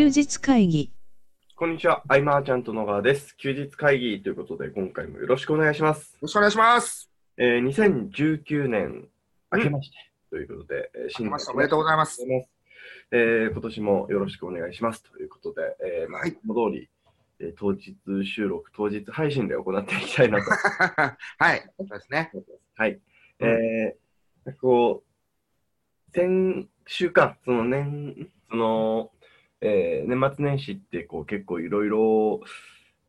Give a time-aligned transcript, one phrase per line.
[0.00, 0.90] 休日会議
[1.56, 3.36] こんにちは、アイマーちゃんと野川です。
[3.36, 6.14] 休日会議ということで、今回もよろしくお願いします。
[6.14, 7.10] よろしくお願いします。
[7.36, 9.08] えー、2019年
[9.52, 9.96] 明けまして、
[10.30, 12.26] ということで、えー、明けまして年おめでとうございます。
[13.10, 16.88] えー、今年もよろしくお願いしますということで、えー、まあ、はいいつも通り、
[17.40, 17.94] えー当日
[18.24, 20.50] 収録、当日配信で行っていきたいなと
[21.36, 22.30] はい、そうですね。
[22.32, 22.60] 思います。
[22.74, 22.92] はい。
[22.92, 29.12] うんえー、こう、先週か、その年、その、
[29.60, 32.40] えー年末年始ってこう結構いろいろ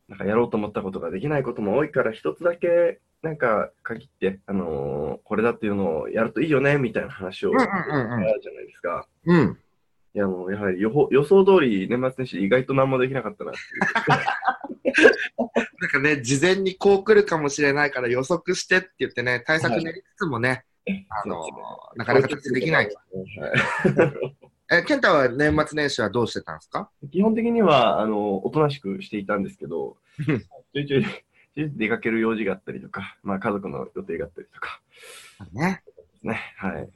[0.09, 9.07] なんかやろうと思ったことができないことも多いから一つだけなんか限って、あのーこれだっていうのをやるといいよねみたいな話をうんあうんうんうんるじゃないですか。
[9.25, 9.57] うん。
[10.13, 13.59] いやもうやはり予報予想通り年末年始意外と何もできなかったなって
[14.89, 14.99] いう。
[15.79, 20.65] なんかね、事前にこう来るかもしれないから予測してって言ってね、対策練りつつもね、
[21.09, 22.85] あのーなかなか達成できない。
[22.85, 22.95] はい
[24.73, 26.89] え、健太は年末年始はどうしてたんですか？
[27.11, 29.97] 基本的にはあのおとなしくしていたんですけど、
[30.73, 34.79] ちょいちょいちょい出かける用事があったりとか、まあ、家族の予定があったりとか
[35.51, 35.83] ね。
[36.23, 36.39] ね。
[36.57, 36.89] はい。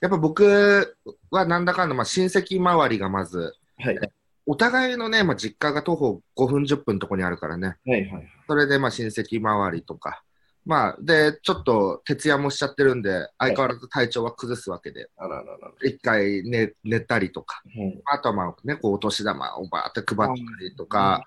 [0.00, 0.96] やっぱ僕
[1.30, 3.98] はなんだかんだ、まあ、親戚周りがまず、はい。
[4.46, 8.28] お互いのね、まあ、実家が徒歩5分、10分のとこにあるからね、はいはい。
[8.48, 10.22] それでまあ親戚周りとか、
[10.64, 15.72] まあ、で、ちょっと徹夜もしちゃってるんで、相変わらず体調は崩すわけで、あらららら。
[15.82, 18.02] 一回寝寝たりとか、はい。
[18.04, 21.24] あとはまあね、こうお年玉をバーって配ったりとか、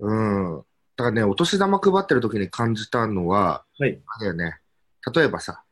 [0.00, 0.64] うん。
[0.96, 4.00] だからね、お年玉配ってる時に感じたのは、はい。
[4.06, 4.58] あれだよね、
[5.14, 5.62] 例えばさ、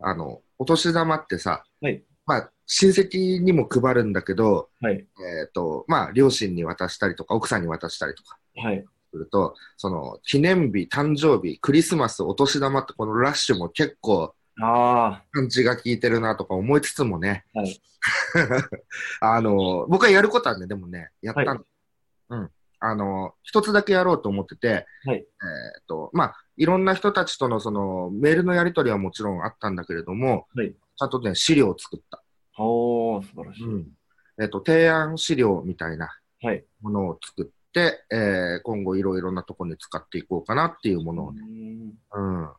[0.00, 4.94] あの、お年玉ってさ、はいまあ、親戚にも配るんだけど、はい。
[4.94, 8.84] えっ、と、まあ、両親に渡したりとか、奥さんに渡したりとかはい。
[9.12, 17.80] すると、その、記念日、誕生日、クリスマス、お年玉ってこのラッシュも結構、あパンチが効いてるなとか思いつつもね、はい
[19.20, 21.50] あの、僕はやることはね、でもね、やったの。
[21.50, 21.64] は
[22.30, 22.50] うん。
[22.80, 25.24] あの、一つだけやろうと思ってて、はいえ
[25.80, 32.18] っ、と、まあ、いろんな人たちとのその、メールのやり取りはもちろんあったんだけれども、はいちゃんとね、資料を作った。
[32.18, 32.62] あ。
[32.62, 33.64] おー、素晴らしい。
[33.64, 33.88] うん。
[34.40, 36.10] えっ、と、提案資料みたいな
[36.42, 36.64] はい。
[36.80, 41.42] ものを作って、えー今後いろいろなところに使っていこうかなっていうものをね。
[42.14, 42.50] うん。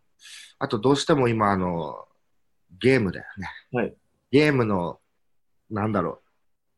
[0.59, 2.06] あと、どうしても今、あの、
[2.81, 3.47] ゲームだよね。
[3.72, 3.96] はい。
[4.31, 5.00] ゲームの、
[5.69, 6.19] なんだろう、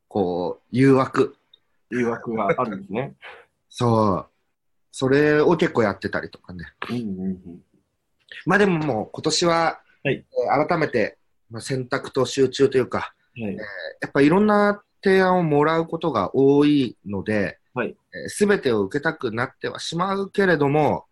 [0.07, 1.35] こう、誘惑。
[1.89, 3.15] 誘惑があるんですね。
[3.69, 4.27] そう。
[4.91, 6.65] それを結構やってたりとかね。
[6.89, 7.63] うんうんうん。
[8.45, 11.17] まあでももう今年は、はいえー改めて、
[11.49, 13.55] まあ、選択と集中というか、はい。
[13.55, 17.59] やっぱいろんな提案をもらうことが多いので、はい
[18.27, 21.05] すべてを受けたくなってはしまうけれども、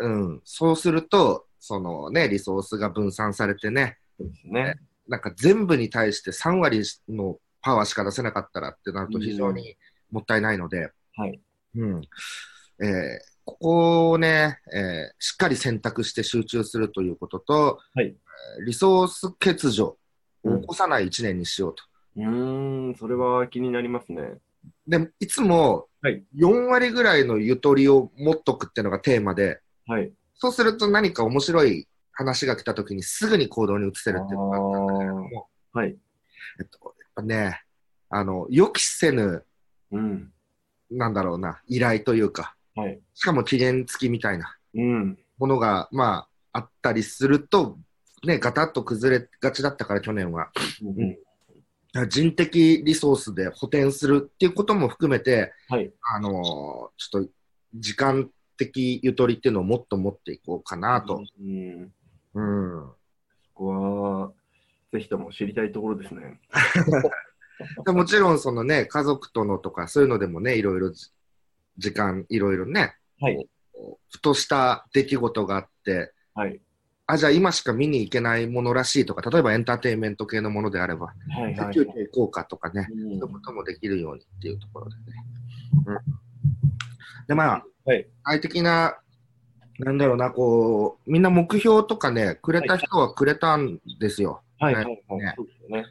[0.00, 0.24] うん。
[0.26, 4.76] うん、そうすると、そのね、リソースが分散されてね、そうですね。
[5.08, 9.76] なんか全部に対して3割のパワーしか出せなかったらってなると非常に
[10.10, 11.40] もったいないので、はい。
[11.76, 12.02] うん
[12.82, 19.96] えーここをね、えーしっかり選択して集中するということと、はいえーリソース欠如
[20.44, 21.82] を起こさない1年にしようと。
[22.16, 24.38] うーん、それは気になりますね。
[24.86, 30.12] で、いつもはい4割ぐらいのゆとりを持っとくっていうのがテーマで、はい。
[30.34, 35.96] そうすると何か面白い話が来た時にすぐに行動に移せるっていうのがあったんだけれども、はい。
[36.60, 37.62] えっと、やっぱね、
[38.10, 39.44] あの、予期せぬ、
[39.90, 40.30] うん。
[40.90, 43.00] なんだろうな、依頼というか、はい。
[43.14, 45.18] しかも期限付きみたいなうん。
[45.38, 47.78] ものが、まあ、あったりすると、
[48.24, 50.50] ね、ガタッと崩れがちだったから去年は。
[50.82, 51.18] うん。
[52.08, 55.92] 人的リソースで補填するっていうことも含めて、はい。
[56.02, 56.32] あのー
[56.96, 57.30] ちょっと
[57.76, 61.22] 時間的ゆとりっていうのをもっと持っていこうかなと。
[61.40, 61.92] うん。
[62.34, 62.92] うん。
[63.46, 64.32] そこは、
[64.92, 66.40] ぜひとも知りたいところですね。
[67.86, 71.10] でもちろんそのね、家族とのとかそういうのでもね、いろいろじ
[71.78, 73.48] 時間、いろいろね、はい。
[74.10, 76.60] ふとした出来事があって、はい。
[77.06, 81.12] あ、じゃあ今しか見に行けないものらしいとか、例えばエンターテインメント系のものであれば、は
[81.50, 81.54] い。
[81.54, 81.74] はい。
[81.74, 85.02] 休憩行こうかとかね、うんそういうこともできるようにっていうところでね。
[85.86, 88.04] うん、で、まあ、はい。
[88.04, 88.98] 具体的な、
[89.78, 94.42] なんだろうな、こう、みんな目標とかね、くれた人はくれたんですよ。
[94.58, 94.74] はい。
[94.74, 94.84] はい。
[94.84, 95.34] はいね。
[95.36, 95.84] そうですよね。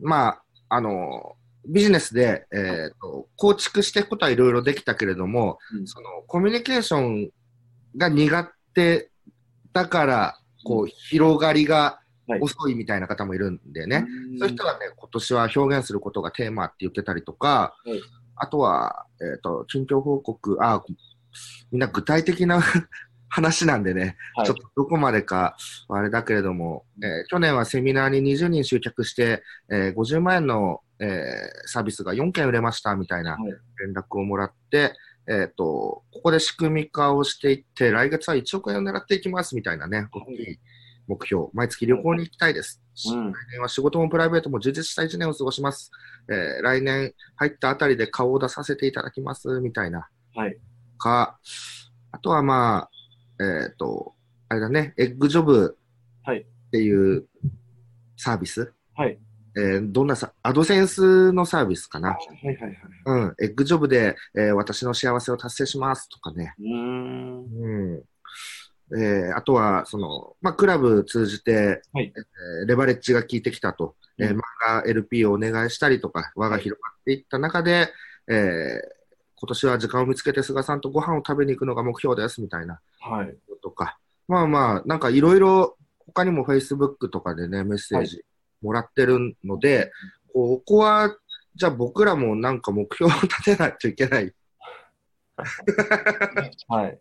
[0.00, 7.30] まあ、あの、ビジネスで、えーと構築していくことはいろいろできたけれども、うんそのコミュニケーション
[7.96, 9.10] が苦手
[9.72, 11.98] だから、こう、広がりが
[12.28, 12.40] はい。
[12.40, 14.06] 遅いみたいな方もいるんでね。
[14.30, 14.38] うん。
[14.38, 18.00] そういう人がね、今年は表現することがテーマって言ってたりとか、はい。
[18.36, 20.82] あとは、えっ、と、近況報告、あ、
[21.70, 22.62] みんな具体的な
[23.28, 24.46] 話なんでね、はい。
[24.46, 25.56] ちょっとどこまでか
[25.88, 33.52] あれだけれども、えー去年はセミナーに20人集客して、えー50万円の、えーサービスが4件売れましたみたいなはい。
[33.84, 34.92] 連絡をもらって、
[35.28, 40.58] えっ、と、ここで仕組み化をしていって、来月は1億円を狙っていきますみたいなね、大きい
[41.06, 41.46] 目標。
[41.52, 42.82] 毎月旅行に行きたいです。
[43.10, 45.90] うん来年は仕事もプライベートも充実した1年を過ごします。
[46.30, 50.08] えー来年入ったあたりで顔を出させていただきますみたいな。
[50.34, 50.58] はい。
[50.98, 51.38] か、
[52.10, 52.88] あとはま
[53.38, 54.14] あ、えっ、と、
[54.48, 55.78] あれだね、エッグジョブ
[56.24, 57.26] はいっていう
[58.16, 59.18] サービス、はい。
[59.56, 62.10] えーどんなさ、アドセンスのサービスかな。
[62.10, 62.78] はいはいはい。
[63.06, 66.54] うん、エッグジョブで、えー私の幸せを達成しますとかね。
[66.58, 67.44] うーん。
[67.44, 68.02] うん。
[68.98, 77.88] えーあとは、その、まあ、クラブ通じて、はいえーレバレッジが効いてきたと、えーうん漫画 LP をお願いしたりとか、輪が広がっていった中で、
[78.28, 79.02] えー
[79.44, 83.36] 今年は時間を見つけて菅さんとご飯を食べに行くのが目標ですみたいなはい。
[83.60, 83.98] とか、
[84.28, 85.76] まあまあ、なんかいろいろ、
[86.06, 88.24] 他にも Facebook とかでね、メッセージ
[88.62, 89.90] もらってるので、
[90.32, 91.16] ここは、
[91.54, 94.34] じゃあ僕らもなんか目標を立てないといけない
[96.68, 96.98] はい。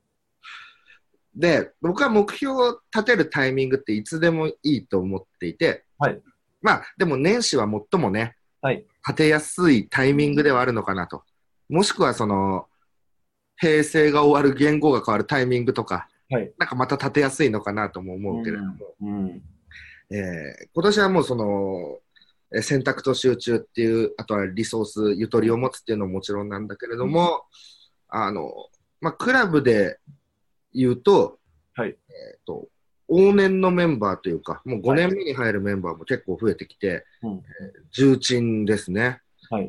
[1.33, 6.21] で、僕は目標を立てるタイミングっていつでもいいと思っていて、はい
[6.61, 8.85] まあ、でも年始は最もね、はい。
[9.07, 11.23] 立てやすいタイミングではあるのかなと。
[11.69, 12.67] もしくはその、
[13.57, 16.51] 平成が終わる言語が変わるタイミングとか、はい。
[16.57, 19.41] なんかまた立てやすいのかなとも思うけれども、うん。
[20.11, 21.99] えー今年はもうその、
[22.53, 27.45] えー選択と集中っていう、あとはリソース、ゆとりを持つっていうのももちろんなんだけれども、
[28.09, 28.51] あの、
[28.99, 29.99] まあ、クラブで
[30.73, 31.39] 言うと、
[31.73, 31.89] はい。
[31.89, 31.93] え
[32.37, 32.67] っと、
[33.09, 37.41] 往年のメンバーというか、もう5年目に入るメンバーも結構増えてきて、うんえー
[37.91, 39.21] 重鎮ですね。
[39.49, 39.67] はい。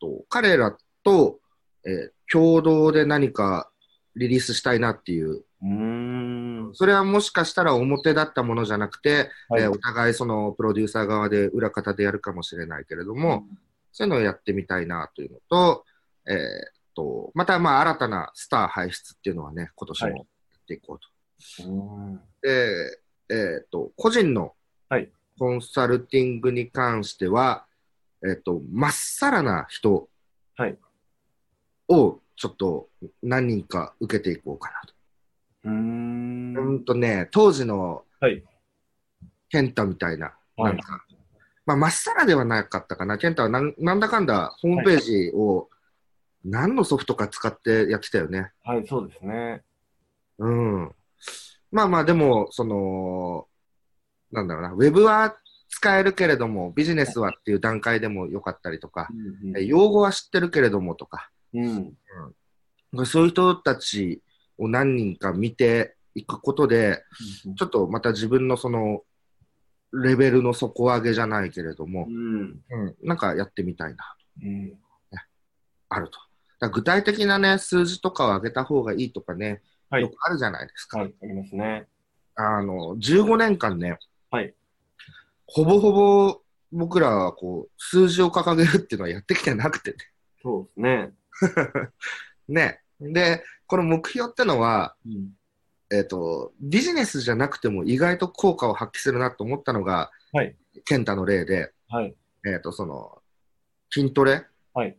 [0.00, 1.38] と彼らと、
[1.84, 3.70] えー共同で何か
[4.14, 5.66] リリースしたいなっていう、う
[6.74, 13.46] それはもしかしたら表だったものじゃなくて、はいえーお互いそのプロデューサー側で裏方でやるかもしれないけれども、
[13.92, 15.84] そういうのをやってみたいなというのと、
[16.28, 16.38] えーっ
[16.94, 21.68] と、またまあ新たなスター輩出っていうのはね、今年もやっていこうと。
[21.68, 22.20] うん。
[22.42, 23.00] で、
[23.30, 24.54] えーっと、個人の
[24.88, 27.64] はいコンサルティングに関しては、
[28.24, 30.08] えーっと、まっさらな人
[30.56, 30.76] はい。
[31.88, 32.88] をちょっと
[33.22, 34.94] 何人か受けていこうかなと。
[35.64, 35.97] うーん。
[36.58, 38.42] うんとね、当時のはい。
[39.50, 41.04] ケンタみたいな、はいなんか、
[41.64, 43.18] まあ、まっさらではなかったかな。
[43.18, 45.68] ケンタはなんなんだかんだホームページを
[46.44, 48.52] 何のソフトか使ってやってたよね。
[48.64, 49.62] はい、そうですね。
[50.38, 50.92] うん。
[51.70, 53.46] まあまあ、でも、その、
[54.32, 55.36] なんだろうな、ウェブは
[55.68, 59.08] 使えるけれども、ビジネスはっていう段階でもよかったりとか、
[59.56, 61.94] え用語は知ってるけれどもとか、うん。
[63.04, 64.22] そういう人たち
[64.56, 67.02] を何人か見ていくことで、
[67.56, 69.02] ちょっとまた自分のその、
[69.92, 72.60] レベルの底上げじゃないけれどもう、ん。
[72.70, 74.78] うん、なんかやってみたいな、うん。
[75.88, 76.18] あると。
[76.70, 80.98] 具体的なね、数字とかを上げた方がいいとかね、はいよくあるじゃないですか。
[80.98, 81.86] はい、ありますね。
[82.34, 83.98] あの、15年間ね、
[84.30, 84.54] はい。
[85.46, 86.42] ほぼほぼ
[86.72, 89.96] 僕らはこう、数字を掲げるっていうのはやってきてなくて
[90.42, 91.12] そうですね。
[92.48, 92.80] ね。
[93.00, 93.12] ね。
[93.12, 95.37] で、この目標ってのは、うん。
[95.90, 100.54] えっ、と、ビジネスじゃなくても意外と効果を発揮するなと思ったのが、はい。
[100.84, 102.14] 健太の例で、はい。
[102.46, 103.22] えっ、と、その、
[103.90, 104.44] 筋トレ？
[104.74, 104.96] はい。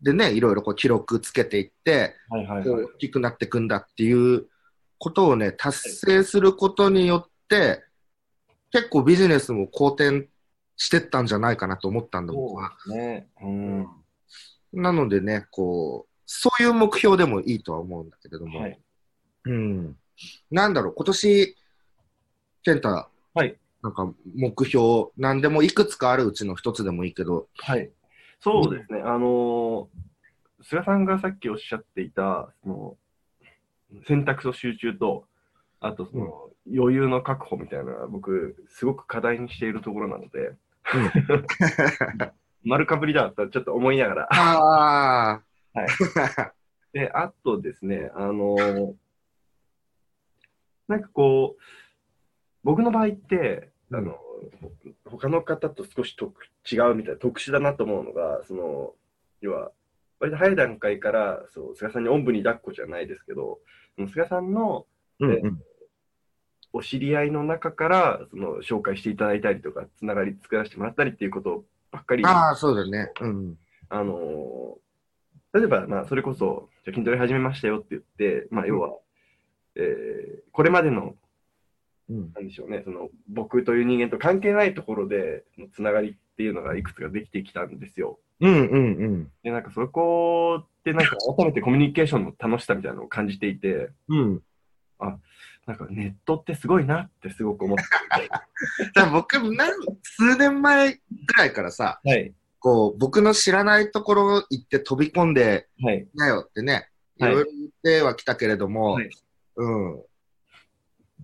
[0.00, 2.84] でね、いろいろこう記録つけていって、はいはいはい。
[2.84, 4.46] 大きくなっていくんだっていう
[4.98, 7.84] ことをね、達成することによって、
[8.72, 10.28] 結構ビジネスも好転
[10.76, 12.72] してったんじゃないかなと思ったんだ、僕は。
[12.88, 13.28] ね。
[13.42, 13.86] うん。
[14.72, 18.80] なのでね、こう、そういう目標でもいいとは思うんだけれども、はい。
[19.44, 19.96] うん。
[20.50, 21.56] なんだろう、今年、
[22.64, 22.88] 健太、
[23.34, 23.56] はい。
[23.82, 27.90] なんか目標、なんでもいくつかあるうちの一つでもいいけど、はい。
[28.40, 29.00] そうですね。
[29.00, 30.12] あのー
[30.64, 32.96] 菅さんがさっきおっしゃっていた、その、
[34.06, 35.26] 選択と集中と、
[35.80, 40.52] あとその、余裕の確保みたいな僕、すごく課題にしているところなので、
[42.64, 44.28] 丸かぶりだったらちょっと思いながら。
[44.30, 45.42] あ
[45.74, 45.88] あ、はい
[46.92, 48.94] で、あとですね、あのー
[50.92, 51.62] なんかこう、
[52.62, 54.12] 僕の場合って、あの、
[54.60, 54.72] ほ
[55.10, 56.34] 他の方と少し特
[56.70, 58.92] 違うみたいな、特殊だなと思うのが、その、
[59.40, 59.72] 要は、
[60.20, 63.60] 割と早い段階から、そう、菅さんにおんぶに抱っこじゃないですけど、
[63.96, 64.86] その菅さんの
[65.20, 65.62] うんうん、
[66.72, 73.12] お知り合いの中から、その、紹介していただいたりとか、つながり作らせてもらったりっていうことばっかりああ、そうだね。
[73.20, 73.58] うん。
[73.88, 74.82] あのー
[75.54, 78.96] 例えば、まあ、それこそ、じゃあ筋トレ始めましたよって言って、まあ、要は、
[79.76, 81.14] えーこれまでの、
[82.10, 82.32] うん。
[82.34, 88.18] なんでしょうね、その僕という人間と関係ないところでのつながりっていうのがいくつかできてきたんですよ。
[88.40, 89.30] うんうんうん。
[89.42, 94.42] で、なんかそこってなんか 改めてコミュニケーションの楽しさみたいなのを感じていて、うん。
[95.66, 97.84] なんかネットってすごいなってすごく思って
[99.12, 101.00] 僕、なん数年前ぐ
[101.38, 102.10] らいからさ、て。
[102.10, 102.34] はい。
[102.58, 106.08] こう、僕の知らないところ行って飛び込んで、はい。
[106.14, 109.10] なよってね、いろいろ言ってはきたけれども、はい
[109.56, 110.02] うん。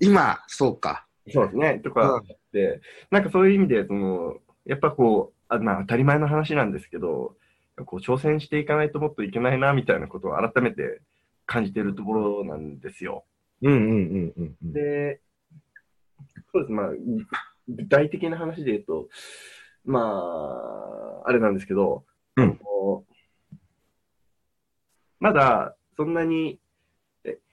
[0.00, 1.06] 今、そうか。
[1.30, 1.80] そうですね。
[1.80, 2.80] とかうんあって、
[3.10, 7.36] なんかそういう意味で、その、やっぱこう、あまあ当たり前の話なんですけど、
[7.84, 11.00] こう挑戦していかないともっといけないな、みたいなことを改めて
[11.46, 13.24] 感じているところなんですよ。
[13.62, 14.72] うんうんうんうんうん。
[14.72, 15.20] で、
[16.52, 16.72] そうです。
[16.72, 16.90] まあ、
[17.68, 19.08] 具体的な話で言うと、
[19.84, 20.00] ま
[21.24, 22.04] あ、あれなんですけど、
[22.36, 22.60] うん
[25.20, 26.58] まだそんなに、え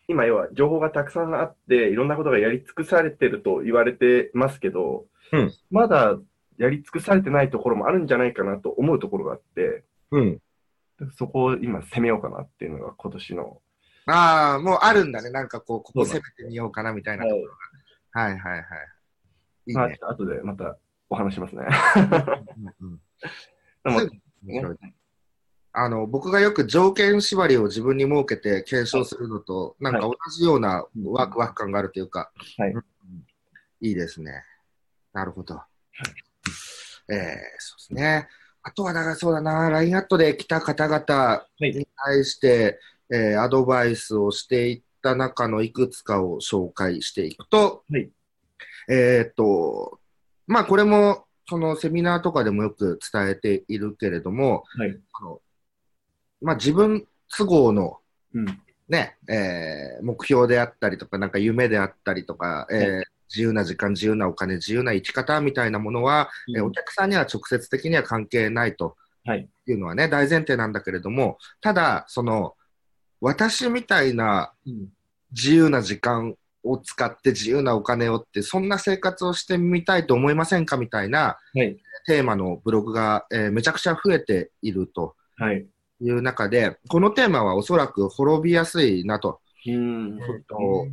[0.08, 6.18] 今要は情報がたくさんあって、いろんなことがやり尽くされてると言われてますけど、うんまだ
[6.58, 10.40] やり尽くされてないところもあるんじゃないかなと思うところがあって、うん。
[11.18, 13.62] そこを今攻めようかなっていうのが今年の、
[14.08, 15.32] ああ、もうあるんだね。
[15.32, 17.48] なんかこう、ここ攻めてみようかなみたいなところ
[18.14, 18.22] が。
[18.22, 18.64] はいはいはい。
[19.68, 19.98] いいまあ、ね。
[20.02, 20.78] 後でまた
[21.10, 21.66] お話しますね。
[22.82, 23.02] うんうん
[23.86, 24.78] 面白い
[25.78, 32.86] あの、僕がよく条件縛りを自分に設けて検証するのと、なんか同じようなワクワク感があるというか、はいうん
[33.82, 34.44] いいですね。
[35.14, 35.62] なるほど。
[37.10, 37.38] えー、そうで
[37.78, 38.28] すね。
[38.64, 42.80] あとは、だからそうだな、LINE アットで来た方々に対して、
[43.12, 48.10] えーアドバイスをしていった中のいくつかを紹介していくと、はい
[48.90, 50.00] えーっと、
[50.48, 55.00] まあこれも、そのセミナーとかでもよく伝えているけれども、はい。
[55.14, 55.42] あの
[56.46, 57.06] まあ自分
[57.38, 57.98] 都合の
[58.34, 58.46] うん。
[58.88, 69.50] ね、えー目標であったりとか、なんか夢であったりとか、えー自由な時間、自由なお金、自由な生き方みたいなものは、えーお客さんには直接的には関係ないとはい。
[69.66, 72.54] いうのはね、大前提なんだけれども、ただ、その、
[73.22, 74.90] 私みたいなうん。
[75.32, 81.76] 自由な時間を使って自由なお金をって、そんな生活をしてみたいと思いませんかみたいなはい。
[82.06, 85.66] テーマのブログが、えーめちゃくちゃ増えているとはい。
[86.06, 89.42] いう中で、このテーマはおそらく滅びやすいなと。
[89.68, 90.20] うん。
[90.48, 90.88] と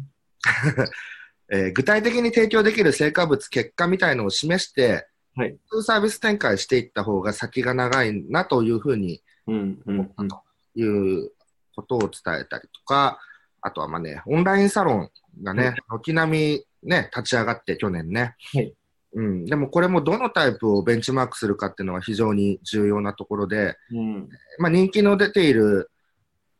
[1.53, 5.59] えー具体的に提供できる成果物、結果みたいのを示して、はい。
[5.85, 9.83] サービス展開していった方が先が長いなというふうにうん。
[9.87, 10.13] うん。
[10.17, 10.29] うん。
[10.75, 11.31] いう
[11.77, 13.19] ことを伝えたりとか、
[13.61, 15.11] あとはまあね、オンラインサロン
[15.43, 18.35] がね、軒並みね、立ち上がって去年ね。
[18.55, 18.75] はい
[19.15, 24.29] うん、でもこれもどのタイプをベンチマークするかっていうのは非常に重要なところで、うん。
[24.59, 25.91] まあ、人気の出ている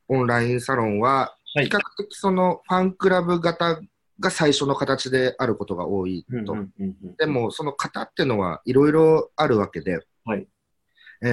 [0.09, 1.11] オンラインサロンは、
[1.55, 3.79] はい比較的そのファンクラブ型
[4.19, 6.57] が最初の形であることが多いと。
[7.19, 10.49] でも、その型っていうのはいろいろあるわけで、はい。
[11.23, 11.27] え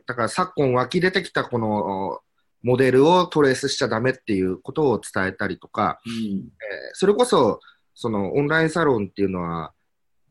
[0.00, 2.20] ーだから昨今湧き出てきたこの
[2.62, 6.12] モデルをトレースしちゃダメっていうことを伝えたりとか、うん。
[6.12, 6.46] えー
[6.92, 7.58] それこそ、
[7.94, 9.72] そのオンラインサロンっていうのは、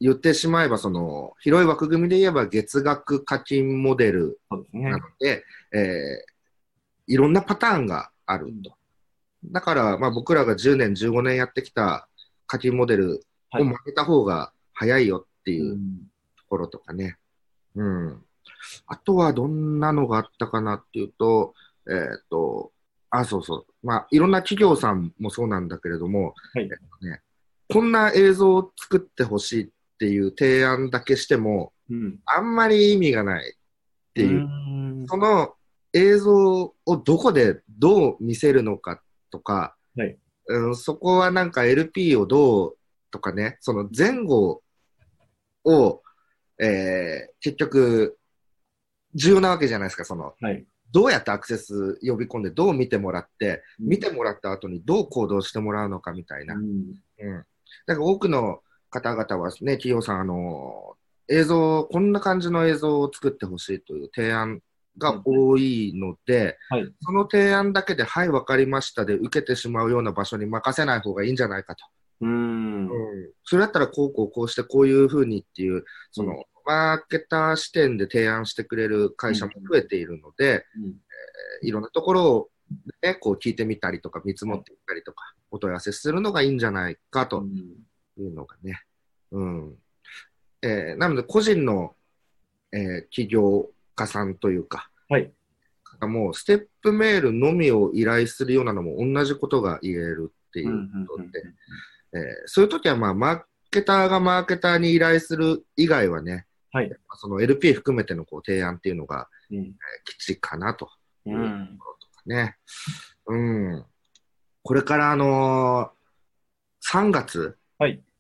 [0.06, 4.98] 言ってしまえば、その広い枠組みで言えば月額課金モデルそうですねな。
[4.98, 5.44] ので、
[5.74, 6.36] えー
[7.08, 8.74] いろんなパターンがあると。
[9.46, 12.08] だから、まあ、僕らが10年、15年やってきた
[12.48, 13.22] 課金モデル
[13.54, 15.78] を曲げた方が早いよっていう
[16.36, 17.18] ところとかね。
[17.76, 18.24] うん。
[18.88, 21.54] あとはどんなのがあったかなっていうと、
[21.88, 22.72] えーっと、
[23.12, 23.66] あ、そうそう。
[23.84, 26.70] まあ、いろんな企業さんもそうなんだけれども、はいえっ
[27.00, 27.22] とね、
[27.72, 32.20] こんな映像を作ってほしいっていう提案だけしても、うん。
[32.26, 33.54] あんまり意味がないっ
[34.14, 34.40] ていう。
[34.40, 34.44] う
[35.04, 35.06] ん。
[35.08, 35.54] その
[35.94, 42.78] 映像をどこでどう見せるのかとか、はいうん、そこはなんか LP をどう
[43.12, 44.62] とかね、その前後
[45.64, 46.02] を、
[46.62, 48.18] えー結局、
[49.14, 50.66] 重要なわけじゃないですか、その、はい。
[50.92, 56.56] どうやってアクセス呼び込んで、どう見てもらって、見てもらった後にどう行動してもらうのかみたいな。
[56.56, 56.64] うん。
[56.64, 57.46] うん。
[57.88, 58.62] だから多くの
[59.02, 60.96] 方々はね、企業さん、あの、
[61.28, 64.62] 映像、こんな感じの映像を作ってほしいという提案
[64.98, 66.94] が多いので、はい。
[67.02, 71.86] その提案だけで、はい、わかりましたで受けてしまうような場所に任せない方がいいんじゃないかと。
[72.22, 72.90] うん。
[73.44, 80.66] それだったら、こうこうこうしてこういうふうにっていう、その、うんマーケター視点で提案してくれる会社も増えているので、
[81.62, 82.50] いろんなところを、
[83.04, 87.46] ね、こう聞いてみたりとか、見積もってみたりとか、お問い合わせするのがいいんじゃないかと
[88.18, 88.82] いうのがね。
[89.32, 89.76] うん。
[90.62, 91.96] えーなので、個人の、
[92.72, 95.32] えー起業家さんというか、はい。
[96.02, 101.30] もうステップメールのみを依頼するようなのも同じことが言えるっっていうことで、
[102.14, 103.42] えーそういう時はまあ、マー
[103.72, 106.92] ケターがマーケターに依頼する以外はね、はい。
[107.18, 109.72] その LP 含めてのこう提案っていうのが、うんえー
[110.06, 110.90] 基地かなと
[111.26, 112.56] ういうんところとかね。
[113.28, 113.36] う
[113.80, 113.86] ん。
[114.64, 117.58] これからあのー3月はい。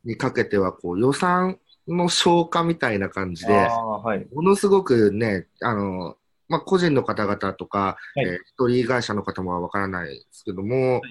[0.03, 4.27] にかけてはこう予算の消化みたいな感じで、はい。
[4.33, 11.01] ものすごくね、あの、まあ、個人の方々とか、はいえー一人会社の方もわからないですけども、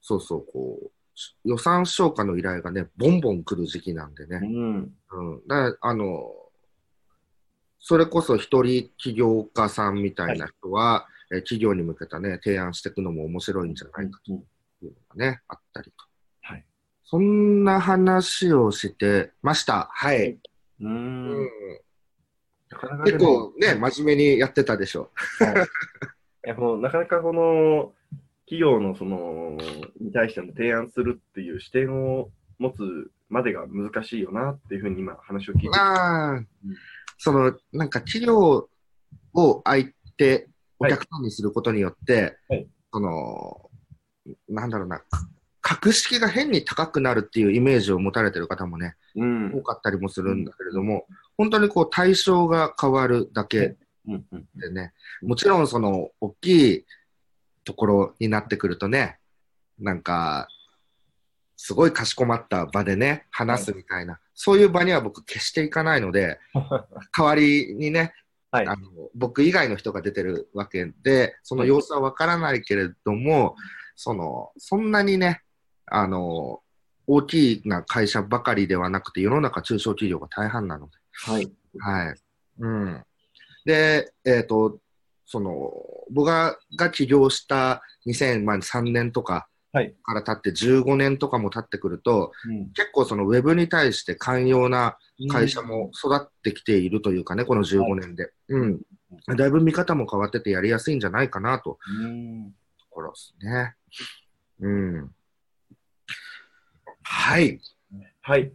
[0.00, 0.90] そうそう、こう、
[1.44, 4.38] 予算消化の依頼がね、ボンボン来る時期なんでうね。
[4.38, 4.94] ん。
[5.10, 5.46] うん。
[5.46, 6.30] だからあの、
[7.78, 14.38] それこそ一人起業家さんみたいな人は、えー企業に向けたね、提案していくのも面白いんじゃないかという
[14.84, 16.05] のがね、あったりと。
[17.06, 17.18] はい。
[17.18, 19.88] そんな話をしてました。
[19.92, 20.30] はい。
[20.30, 20.40] う。
[20.80, 21.48] うんん
[22.70, 25.10] なかなかで結も構ね、真面目にやってたでしょ。
[26.44, 27.92] いやもうなかなかこの
[28.48, 29.58] 企業のその
[30.00, 36.44] に対しての提案するっていう視点を持つまでが難しいよなっていうふうに今話を聞いて、まあ、
[37.18, 38.68] その、なんか企業
[39.34, 40.48] を相手、
[40.78, 43.70] おはい客さんにすることによって、はいその、
[44.48, 45.02] なんだろうな、
[45.68, 49.52] 格式が変に高くなるっていうイメージを持たれてる方もね、うん。
[49.52, 51.06] 多かったりもするんだけれども、
[51.36, 53.74] 本当にこう対象が変わるだけ
[54.54, 54.92] でね、
[55.22, 56.84] もちろんその大きい
[57.64, 59.18] ところになってくるとね、
[59.80, 60.46] なんか、
[61.56, 66.38] すごいかしこまった場でね、話すみたいな、そういう場には僕決していかないので、
[67.12, 68.14] 代わりにね、
[68.52, 68.66] はい。
[68.68, 73.56] あの僕以外の人が出てるわけで、その様子はわからないけれども、
[73.96, 75.42] その、そんなにね、
[75.86, 76.60] あの、
[77.06, 81.52] 大きな会社ばかりではなくて、世の中中小企業が大半なので、はい。
[81.78, 82.14] はい。
[82.58, 83.04] うん。
[83.64, 84.78] で、えっ、と、
[85.24, 85.72] その、
[86.10, 94.96] 僕がが起業した2003年とかはいから経って15年とかも経ってくると、うん結構そのウェブに対して寛容な
[95.30, 98.30] 会社も育ってきているというかね、この15年で。
[98.48, 98.80] うん。
[99.36, 103.74] だいぶ見方も変わっててやりやすいんじゃないかなとうんところですね。
[104.60, 105.10] うん。
[107.08, 107.60] はい。
[108.20, 108.52] はい。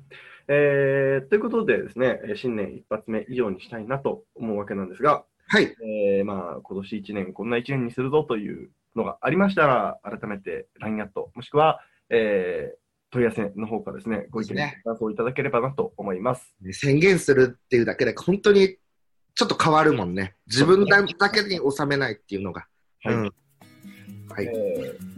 [0.49, 5.73] えー、ということでですね、えー新年一発目以上にしたいなと思うわけなんですが、はい。
[5.83, 12.77] えー、まあ、今年1年、こんな1年にするぞというのがありましたら、改めて LINE アット、もしくは、えー、
[13.11, 16.53] 問い合わせの方からですね、ご意見、そうですねご感想いただければなと思います。
[16.73, 18.77] 宣言するっていうだけで、本当に
[19.35, 20.35] ちょっと変わるもんね。
[20.47, 22.67] 自分だだけに収めないっていうのが。
[23.03, 23.15] はい。
[23.15, 23.31] うん
[24.31, 24.45] はい。
[24.45, 24.70] えー